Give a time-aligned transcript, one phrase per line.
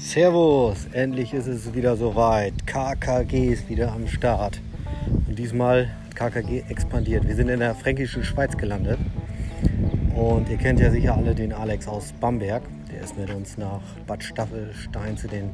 [0.00, 2.52] Servus, endlich ist es wieder soweit.
[2.66, 4.60] KKG ist wieder am Start.
[5.26, 7.26] Und diesmal hat KKG expandiert.
[7.26, 8.96] Wir sind in der fränkischen Schweiz gelandet.
[10.14, 12.62] Und ihr kennt ja sicher alle den Alex aus Bamberg.
[12.92, 15.50] Der ist mit uns nach Bad Staffelstein zu den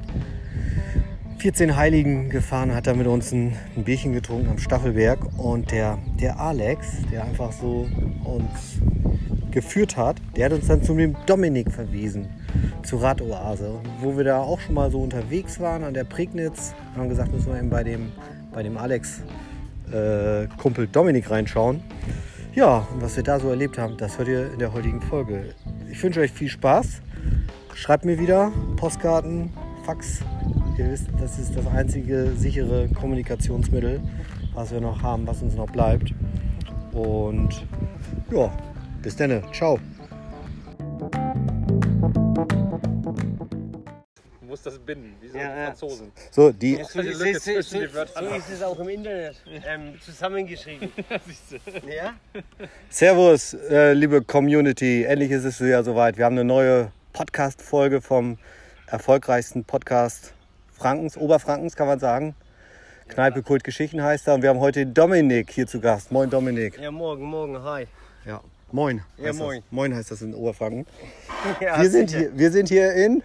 [1.38, 5.20] 14 Heiligen gefahren, hat da mit uns ein, ein Bierchen getrunken am Staffelberg.
[5.38, 7.88] Und der, der Alex, der einfach so
[8.24, 8.78] uns
[9.54, 12.28] geführt hat, der hat uns dann zu dem Dominik verwiesen,
[12.82, 16.74] zur Radoase, wo wir da auch schon mal so unterwegs waren an der Prignitz.
[16.92, 18.12] Wir haben gesagt, müssen wir eben bei dem,
[18.52, 19.22] bei dem Alex
[19.92, 21.80] äh, Kumpel Dominik reinschauen.
[22.54, 25.54] Ja, und was wir da so erlebt haben, das hört ihr in der heutigen Folge.
[25.90, 27.00] Ich wünsche euch viel Spaß.
[27.74, 29.52] Schreibt mir wieder Postkarten,
[29.84, 30.20] Fax.
[30.76, 34.00] Ihr wisst, das ist das einzige sichere Kommunikationsmittel,
[34.52, 36.12] was wir noch haben, was uns noch bleibt.
[36.92, 37.66] Und
[38.32, 38.50] ja,
[39.04, 39.42] bis dann.
[39.52, 39.78] Ciao.
[44.40, 45.64] Du musst das binden, wie so Ja, ja.
[45.66, 46.10] Franzosen.
[46.30, 48.24] So, die, So die ist, Lücke es, so, zwischen den so, Wörtern.
[48.28, 50.90] so ist es auch im Internet ähm, zusammengeschrieben.
[51.86, 52.14] ja?
[52.88, 55.04] Servus, äh, liebe Community.
[55.04, 56.16] Endlich ist es wieder soweit.
[56.16, 58.38] Wir haben eine neue Podcast-Folge vom
[58.86, 60.32] erfolgreichsten Podcast
[60.72, 62.34] Frankens, Oberfrankens, kann man sagen.
[63.08, 64.34] Kneipe Kult Geschichten heißt er.
[64.34, 66.10] Und wir haben heute Dominik hier zu Gast.
[66.10, 66.78] Moin, Dominik.
[66.80, 67.86] Ja, morgen, morgen, hi.
[68.24, 68.40] Ja,
[68.74, 69.02] moin.
[69.16, 69.60] Ja, moin.
[69.60, 69.72] Das.
[69.72, 70.86] Moin heißt das in Oberfranken.
[71.60, 72.20] Ja, Wir sind, sicher.
[72.22, 73.22] hier, wir sind hier in,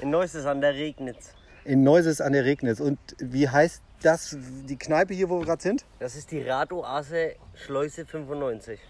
[0.00, 1.32] In Neuestes an der Regnitz.
[1.64, 2.80] in Neuses an der Regnitz.
[2.80, 4.36] Und wie heißt das,
[4.68, 5.84] die Kneipe hier, wo wir gerade sind?
[6.00, 8.80] Das ist die Radoase Schleuse 95.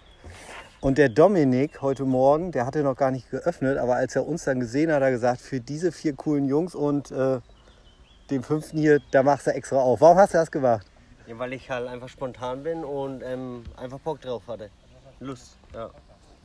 [0.80, 4.44] Und der Dominik heute Morgen, der hatte noch gar nicht geöffnet, aber als er uns
[4.44, 7.40] dann gesehen hat, hat er gesagt, für diese vier coolen Jungs und äh,
[8.30, 10.00] den fünften hier, da machst du extra auf.
[10.00, 10.86] Warum hast du das gemacht?
[11.26, 14.70] Ja, weil ich halt einfach spontan bin und ähm, einfach Bock drauf hatte.
[15.20, 15.90] Lust, ja.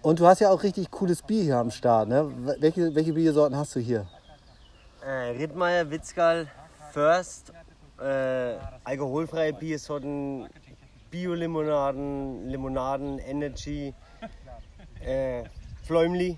[0.01, 2.07] Und du hast ja auch richtig cooles Bier hier am Start.
[2.09, 2.31] Ne?
[2.59, 4.05] Welche, welche Biersorten hast du hier?
[5.03, 6.47] Äh, Rittmeier, Witzgal,
[6.91, 7.51] First,
[7.99, 10.47] äh, alkoholfreie Biersorten,
[11.09, 13.93] Bio-Limonaden, Limonaden, Energy,
[15.03, 15.43] äh,
[15.83, 16.37] Fläumli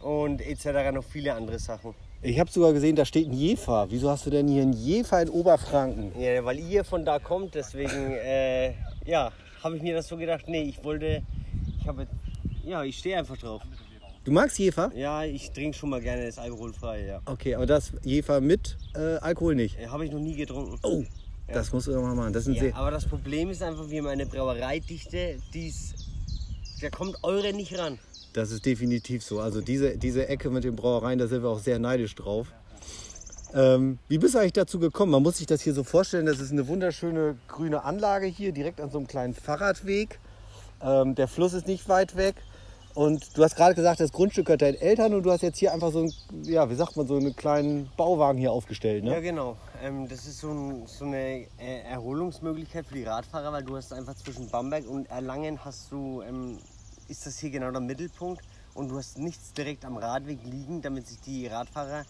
[0.00, 0.92] und etc.
[0.92, 1.94] noch viele andere Sachen.
[2.22, 3.86] Ich habe sogar gesehen, da steht ein Jefer.
[3.90, 6.12] Wieso hast du denn hier einen Jefer in Oberfranken?
[6.20, 8.74] Ja, weil ihr von da kommt, deswegen äh,
[9.04, 11.22] ja, habe ich mir das so gedacht, nee, ich wollte,
[11.90, 12.06] habe,
[12.64, 13.62] ja, ich stehe einfach drauf.
[14.24, 14.90] Du magst Jefer?
[14.94, 17.20] Ja, ich trinke schon mal gerne das alkoholfrei, ja.
[17.24, 19.78] Okay, aber das Jefer mit äh, Alkohol nicht.
[19.78, 20.78] Äh, Habe ich noch nie getrunken.
[20.82, 21.02] Oh,
[21.48, 22.32] das musst du doch mal machen.
[22.32, 25.68] Das ist ein Ja, sehr aber das Problem ist einfach, wir haben eine Brauereidichte, die
[25.68, 25.94] ist,
[26.80, 27.98] da kommt eure nicht ran.
[28.34, 29.40] Das ist definitiv so.
[29.40, 32.52] Also diese, diese Ecke mit den Brauereien, da sind wir auch sehr neidisch drauf.
[33.52, 35.10] Ähm, wie bist du eigentlich dazu gekommen?
[35.10, 38.80] Man muss sich das hier so vorstellen, das ist eine wunderschöne grüne Anlage hier, direkt
[38.80, 40.20] an so einem kleinen Fahrradweg.
[40.82, 42.36] Ähm, der Fluss ist nicht weit weg.
[42.94, 45.72] Und du hast gerade gesagt, das Grundstück gehört deinen Eltern und du hast jetzt hier
[45.72, 49.04] einfach so, ein, ja, wie sagt man, so einen kleinen Bauwagen hier aufgestellt.
[49.04, 49.22] Ja, Ne?
[49.22, 49.56] genau.
[49.80, 53.92] Ähm, das ist so, ein, so eine äh, Erholungsmöglichkeit für die Radfahrer, weil du hast
[53.92, 56.58] einfach zwischen Bamberg und Erlangen hast du, ähm,
[57.08, 58.42] ist das hier genau der Mittelpunkt
[58.74, 62.04] und du hast nichts direkt am Radweg liegen, damit sich die Radfahrer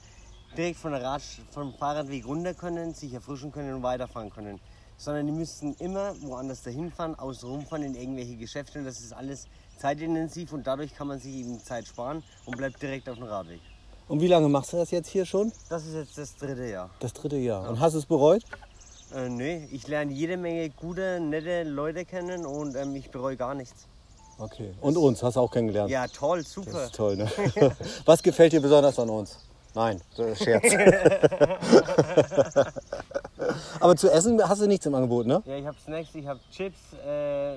[0.57, 4.61] direkt von der Rad, vom Fahrradweg runter können, sich erfrischen können und weiterfahren können.
[5.01, 9.15] Sondern die müssten immer woanders dahin fahren, außen rumfahren in irgendwelche Geschäfte und das ist
[9.15, 9.47] alles
[9.79, 13.61] zeitintensiv und dadurch kann man sich eben Zeit sparen und bleibt direkt auf dem Radweg.
[14.09, 15.53] Und wie lange machst du das jetzt hier schon?
[15.71, 16.91] Das ist jetzt das dritte Jahr.
[17.01, 17.67] Das dritte Jahr.
[17.71, 18.43] Und hast du es bereut?
[19.15, 23.55] Äh, nee, ich lerne jede Menge gute, nette Leute kennen und ähm, ich bereue gar
[23.55, 23.87] nichts.
[24.39, 24.75] Okay.
[24.83, 25.91] Und uns hast du auch kennengelernt.
[25.91, 26.85] Ja, toll, Das super.
[26.85, 27.27] ist toll, ne?
[28.05, 29.39] Was gefällt dir besonders an uns?
[29.75, 30.65] Nein, das Scherz.
[33.81, 35.43] Aber zu essen hast du nichts im Angebot, ne?
[35.47, 37.57] Ja, ich habe Snacks, ich habe Chips, äh,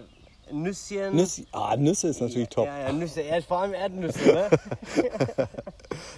[0.52, 1.16] Nüsschen.
[1.16, 2.66] Nüsse, ah, Nüsse ist natürlich top.
[2.66, 4.50] Ja, ja, Nüsse, ja, vor allem Erdnüsse, ne?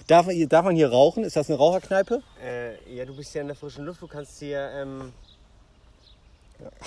[0.06, 1.24] Darf, man hier, darf man hier rauchen?
[1.24, 2.22] Ist das eine Raucherkneipe?
[2.44, 5.12] äh, ja, du bist ja in der frischen Luft, du kannst hier ähm,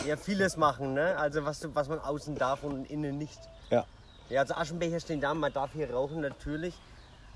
[0.06, 0.18] ja.
[0.18, 1.18] vieles machen, ne?
[1.18, 3.40] Also was, du, was man außen darf und innen nicht.
[3.70, 3.86] Ja.
[4.30, 6.76] Ja, also Aschenbecher stehen da, man darf hier rauchen natürlich.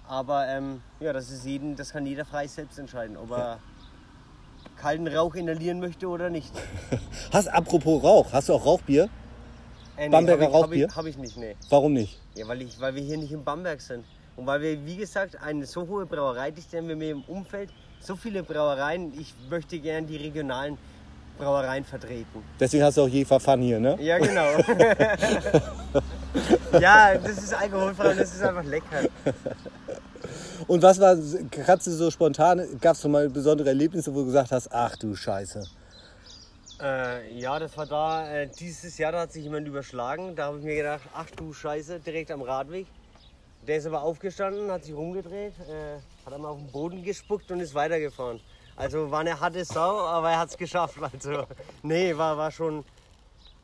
[0.08, 3.60] Aber ähm, ja, das ist jeden, das kann jeder frei selbst entscheiden, ob er
[4.84, 6.52] kalten Rauch inhalieren möchte oder nicht.
[7.32, 9.10] Hast, apropos Rauch, hast du auch Rauchbier?
[9.96, 10.88] Äh, Bamberger hab ich, Rauchbier?
[10.90, 11.56] ich, hab ich nicht, nee.
[11.70, 12.20] Warum nicht?
[12.36, 14.04] Ja, weil, ich, weil wir hier nicht in Bamberg sind.
[14.36, 17.70] Und weil wir, wie gesagt, eine so hohe Brauereidichte haben wir mir im Umfeld,
[18.02, 20.78] so viele Brauereien, ich möchte gern die regionalen
[21.38, 22.44] Brauereien vertreten.
[22.60, 23.98] Deswegen hast du auch Jefer Fun hier, ne?
[24.02, 24.58] Ja, genau.
[26.80, 29.08] ja, das ist alkoholfrei und das ist einfach lecker.
[30.68, 31.18] Und was war,
[31.66, 35.16] kannst du so spontan, gab es mal besondere Erlebnisse, wo du gesagt hast, ach du
[35.16, 35.64] Scheiße.
[36.82, 40.36] Äh, ja, das war da, äh, dieses Jahr da hat sich jemand überschlagen.
[40.36, 42.88] Da habe ich mir gedacht, ach du Scheiße, direkt am Radweg.
[43.68, 47.62] Der ist aber aufgestanden, hat sich rumgedreht, äh, hat einmal auf den Boden gespuckt und
[47.62, 48.42] ist weitergefahren.
[48.76, 50.98] Also war eine harte Sau, aber er hat es geschafft.
[51.14, 51.46] Also,
[51.84, 52.84] nee, war, war schon.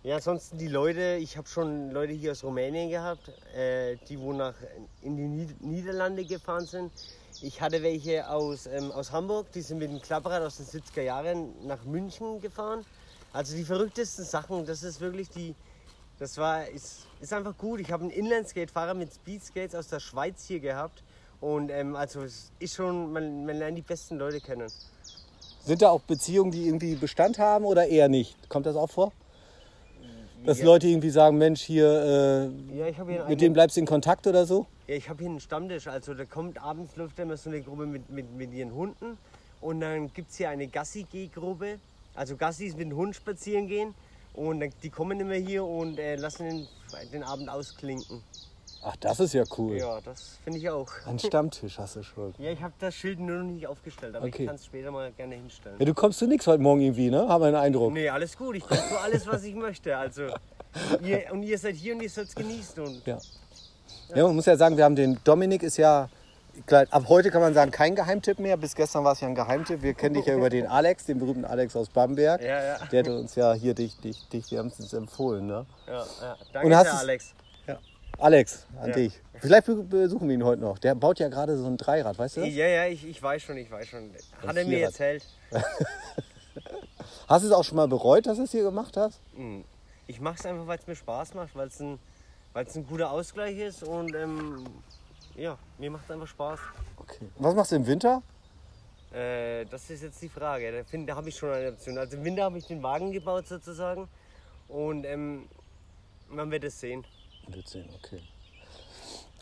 [0.01, 4.31] Ja, ansonsten die Leute, ich habe schon Leute hier aus Rumänien gehabt, äh, die wo
[4.31, 6.89] in die Nied Niederlande gefahren sind.
[7.41, 11.01] Ich hatte welche aus, ähm, aus Hamburg, die sind mit dem Klapprad aus den 70er
[11.01, 12.85] Jahren nach München gefahren.
[13.33, 15.53] Also die verrücktesten Sachen, das ist wirklich die,
[16.17, 17.81] das war, ist, ist einfach gut.
[17.81, 21.03] Ich habe einen Inlandskate-Fahrer mit Speedskates aus der Schweiz hier gehabt.
[21.41, 24.71] Und ähm, also es ist schon, man, man lernt die besten Leute kennen.
[25.65, 28.37] Sind da auch Beziehungen, die irgendwie Bestand haben oder eher nicht?
[28.47, 29.11] Kommt das auch vor?
[30.45, 30.65] Dass Ja.
[30.65, 31.85] Leute irgendwie sagen, Mensch, hier,
[32.73, 34.65] Ja, äh, einen mit dem bleibst du in Kontakt oder so?
[34.87, 35.87] Ja, ich habe hier einen Stammtisch.
[35.87, 39.17] Also da kommt abends läuft immer so eine Gruppe mit, mit, mit ihren Hunden.
[39.61, 41.79] Und dann gibt es hier eine Gassi-G-Gruppe.
[42.15, 43.93] Also Gassis mit dem Hund spazieren gehen.
[44.33, 46.67] Und dann, die kommen immer hier und äh, lassen den,
[47.11, 48.23] den Abend ausklinken.
[48.81, 49.75] Ach, das ist ja cool.
[49.77, 50.87] Ja, das finde ich auch.
[51.05, 52.33] Ein Stammtisch hast du schon.
[52.37, 54.43] Ja, ich habe das Schild nur noch nicht aufgestellt, aber Okay.
[54.43, 55.75] ich kann es später mal gerne hinstellen.
[55.79, 57.27] Ja, du kommst zu nichts heute Morgen irgendwie, ne?
[57.27, 57.91] Haben wir den Eindruck.
[57.91, 58.55] Nee, alles gut.
[58.55, 59.97] Ich kann nur alles, was ich möchte.
[59.97, 60.27] Also,
[61.03, 62.81] ihr, und ihr seid hier und ihr sollt es genießen.
[62.81, 63.17] Und Ja.
[64.15, 66.07] ja, man muss ja sagen, wir haben den Dominik ist ja,
[66.69, 68.55] ab heute kann man sagen, kein Geheimtipp mehr.
[68.55, 69.81] Bis gestern war es ja ein Geheimtipp.
[69.81, 72.41] Wir kennen dich ja über den Alex, den berühmten Alex aus Bamberg.
[72.41, 72.77] Ja, ja.
[72.91, 75.65] Der hat uns ja hier dich, dich, dich wärmstens empfohlen, ne?
[75.85, 76.01] ja, ja.
[76.01, 77.33] Und Danke, hast sehr, es- Alex.
[78.19, 78.95] Alex, an Ja.
[78.95, 79.21] dich.
[79.39, 80.77] Vielleicht be- besuchen wir ihn heute noch.
[80.79, 82.49] Der baut ja gerade so ein Dreirad, weißt du das?
[82.53, 84.11] Ja, ja, ich, ich weiß schon, ich weiß schon.
[84.45, 85.25] Hat er mir erzählt.
[87.27, 89.21] Hast du es auch schon mal bereut, dass du es hier gemacht hast?
[89.35, 89.63] Hm.
[90.07, 91.99] Ich mache es einfach, weil es mir Spaß macht, weil es ein,
[92.53, 94.65] weil's ein guter Ausgleich ist und ähm,
[95.35, 96.59] ja, mir macht es einfach Spaß.
[96.97, 97.29] Okay.
[97.37, 98.21] Was machst du im Winter?
[99.13, 100.83] Äh, das ist jetzt die Frage.
[100.91, 101.97] Da, da habe ich schon eine Option.
[101.97, 104.07] Also im Winter habe ich den Wagen gebaut sozusagen
[104.67, 105.47] und ähm,
[106.29, 107.05] man wird es sehen.
[107.53, 108.21] Wird sehen, okay.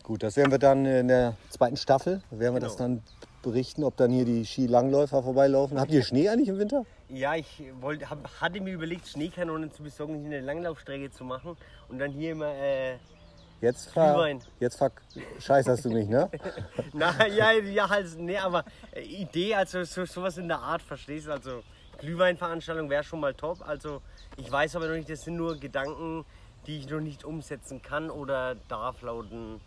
[0.02, 2.88] Gut, das werden wir dann in der zweiten Staffel, werden wir das Genau.
[2.88, 3.02] dann
[3.42, 5.78] berichten, ob dann hier die Skilangläufer vorbeilaufen.
[5.78, 6.84] Habt ihr Schnee eigentlich im Winter?
[7.08, 11.56] Ja, ich wollte, hab, hatte mir überlegt, Schneekanonen zu besorgen, hier eine Langlaufstrecke zu machen
[11.88, 12.96] und dann hier immer äh,
[13.60, 14.92] Jetzt ver jetzt ver
[15.40, 16.30] scheißerst du mich, ne?
[16.92, 21.26] Na, ja, ja, halt, nee, aber äh, Idee, also so, sowas in der Art, verstehst
[21.26, 21.32] du?
[21.32, 21.62] Also
[21.98, 23.66] Glühweinveranstaltung wäre schon mal top.
[23.66, 24.00] Also
[24.36, 26.24] ich weiß aber noch nicht, das sind nur Gedanken,
[26.66, 29.60] die ich noch nicht umsetzen kann oder darf laut, n-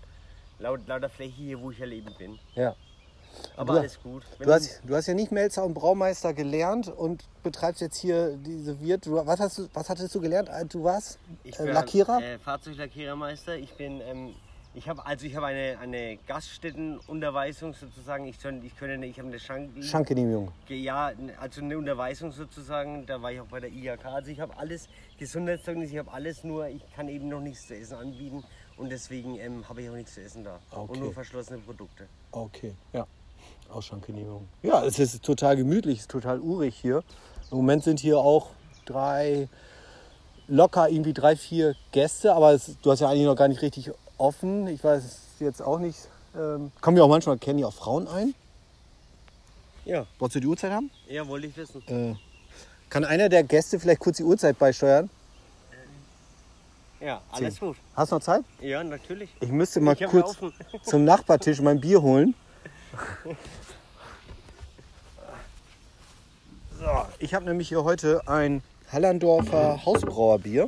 [0.59, 2.39] laut, laut der Fläche hier, wo ich erleben bin.
[2.55, 2.75] Ja.
[3.55, 4.23] Aber Du- alles gut.
[4.37, 8.35] Wenn Du hast, du hast ja nicht Melzer und Braumeister gelernt und betreibst jetzt hier
[8.37, 9.05] diese Wirt.
[9.09, 10.49] Was, hast du, was hattest du gelernt?
[10.69, 12.21] Du warst Ich äh, bin, Lackierer?
[12.21, 13.55] Äh, Fahrzeuglackierermeister.
[13.55, 14.35] Ich bin, ähm,
[14.73, 18.25] ich habe also ich habe eine, eine Gaststättenunterweisung sozusagen.
[18.25, 20.51] Ich, soll- ich könnte, ich habe eine Schank Schankgenehmigung.
[20.69, 24.05] Ja, also eine Unterweisung sozusagen, da war ich auch bei der IHK.
[24.05, 24.87] Also ich habe alles,
[25.17, 28.43] Gesundheitszeugnis, ich habe alles, nur ich kann eben noch nichts zu essen anbieten
[28.77, 30.59] und deswegen ähm, habe ich auch nichts zu essen da.
[30.71, 30.91] Okay.
[30.93, 32.07] Und nur verschlossene Produkte.
[32.31, 33.05] Okay, ja.
[33.71, 34.47] Auch Schankgenehmigung.
[34.63, 37.03] Ja, es ist total gemütlich, es ist total urig hier.
[37.51, 38.49] Im Moment sind hier auch
[38.85, 39.47] drei,
[40.47, 43.91] locker irgendwie drei, vier Gäste, aber es, du hast ja eigentlich noch gar nicht richtig
[44.21, 44.67] offen.
[44.67, 45.97] Ich weiß es jetzt auch nicht.
[46.35, 48.33] Ähm, kommen ja auch manchmal, kennen die auch Frauen ein?
[49.83, 50.89] Ja, Wolltest du die Uhrzeit haben?
[51.09, 51.81] ja, wollte ich wissen.
[51.87, 52.15] Äh,
[52.89, 55.09] kann einer der Gäste vielleicht kurz die Uhrzeit beisteuern?
[56.99, 57.77] Ja, alles gut.
[57.95, 58.43] Hast du noch Zeit?
[58.61, 59.31] Ja, natürlich.
[59.39, 60.53] Ich müsste mal Ich kurz laufen.
[60.83, 62.35] zum Nachbartisch mein Bier holen.
[66.79, 66.87] So,
[67.19, 70.67] ich habe nämlich hier heute ein Hallandorfer Hausbrauerbier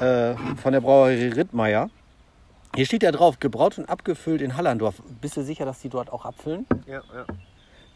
[0.00, 1.90] äh, von der Brauerei Rittmeier.
[2.74, 5.02] Hier steht ja drauf, gebraut und abgefüllt in Hallandorf.
[5.20, 6.66] Bist du sicher, dass die dort auch abfüllen?
[6.86, 7.26] Ja, ja.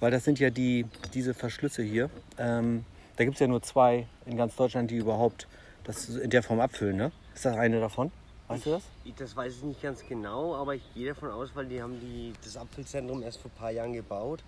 [0.00, 2.10] Weil das sind ja die, diese Verschlüsse hier.
[2.38, 2.84] Ähm,
[3.16, 5.46] da gibt es ja nur zwei in ganz Deutschland, die überhaupt
[5.84, 6.96] das in der Form abfüllen.
[6.96, 7.12] Ne?
[7.34, 8.10] Ist das eine davon?
[8.48, 8.82] Weißt du das?
[9.04, 11.98] Ich- Das weiß ich nicht ganz genau, aber ich gehe davon aus, weil die haben
[12.00, 14.42] die, das Apfelzentrum erst vor ein paar Jahren gebaut.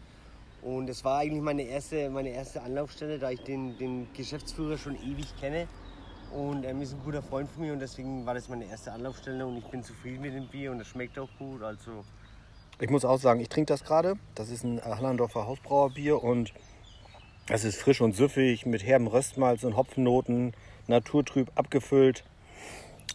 [0.62, 4.96] Und es war eigentlich meine erste, meine erste Anlaufstelle, da ich den, den Geschäftsführer schon
[4.96, 5.68] ewig kenne.
[6.36, 9.46] Und er ist ein guter Freund von mir und deswegen war das meine erste Anlaufstelle
[9.46, 11.62] und ich bin zufrieden mit dem Bier und es schmeckt auch gut.
[11.62, 12.04] Also
[12.78, 14.16] Ich muss auch sagen, ich trinke das gerade.
[14.34, 16.52] Das ist ein Hallandorfer Hausbrauerbier und
[17.48, 20.52] es ist frisch und süffig mit herben Röstmalz und Hopfennoten,
[20.88, 22.22] naturtrüb abgefüllt.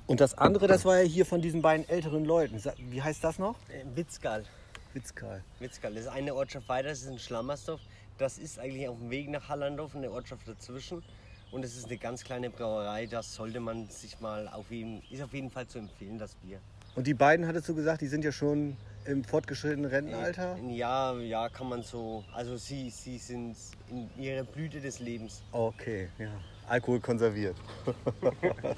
[0.08, 2.60] Und das andere, das war ja hier von diesen beiden älteren Leuten.
[2.90, 3.56] Wie heißt das noch?
[3.70, 4.46] äh, Witzgal.
[4.94, 5.44] Witzkal.
[5.60, 7.82] Witzgal, das ist eine Ortschaft weiter, das ist in Schlammersdorf.
[8.18, 11.04] Das ist eigentlich auf dem Weg nach Hallandorf, eine Ortschaft dazwischen.
[11.52, 15.22] Und es ist eine ganz kleine Brauerei, das sollte man sich mal auf jeden, ist
[15.22, 16.60] auf jeden Fall zu empfehlen, das Bier.
[16.96, 20.58] Und die beiden, hattest du gesagt, die sind ja schon im fortgeschrittenen Rentenalter?
[20.70, 22.24] Ja, ja, kann man so.
[22.34, 23.58] Also sie, sie sind
[23.90, 25.42] in ihrer Blüte des Lebens.
[25.52, 26.30] Okay, ja.
[26.68, 27.56] Alkohol konserviert.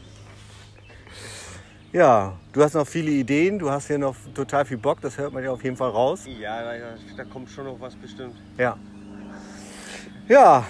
[1.94, 5.32] Ja, du hast noch viele Ideen, du hast hier noch total viel Bock, das hört
[5.32, 6.24] man ja auf jeden Fall raus.
[6.26, 8.36] Ja, da, da kommt schon noch was bestimmt.
[8.58, 8.76] Ja.
[10.28, 10.66] Ja,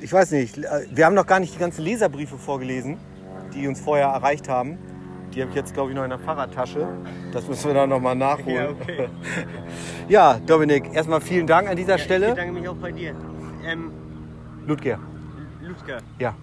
[0.00, 2.98] ich weiß nicht, wir haben noch gar nicht die ganzen Leserbriefe vorgelesen,
[3.54, 4.78] die uns vorher erreicht haben.
[5.34, 6.88] Die habe ich jetzt, glaube ich, noch in der Fahrradtasche.
[7.32, 8.48] Das müssen wir dann nochmal nachholen.
[8.56, 9.08] Ja, okay.
[10.08, 12.30] Ja, Dominik, erstmal vielen Dank an dieser Ja, Ich Stelle.
[12.30, 13.14] bedanke mich auch bei dir.
[13.64, 13.92] Ähm,
[14.66, 14.98] Ludger,
[15.62, 15.98] Ludger.
[16.18, 16.34] ja.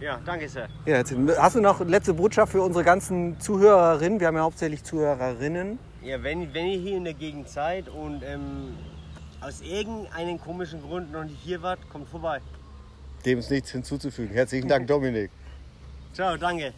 [0.00, 0.68] Ja, danke sehr.
[0.86, 4.20] ja jetzt, hast du noch letzte Botschaft für unsere ganzen Zuhörerinnen?
[4.20, 5.80] Wir haben ja hauptsächlich Zuhörerinnen.
[6.02, 8.76] Ja, wenn, wenn ihr hier in der Gegend seid und ähm,
[9.40, 12.38] aus irgendeinem komischen Grund noch nicht hier wart, kommt vorbei.
[13.28, 14.32] Dem ist nichts hinzuzufügen.
[14.32, 15.30] Herzlichen Dank, Dominik.
[16.14, 16.72] Ciao, danke.